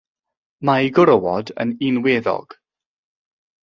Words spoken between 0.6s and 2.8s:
Mae gwrywod yn unweddog.